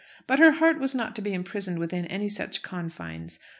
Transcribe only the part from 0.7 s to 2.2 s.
was not to be imprisoned within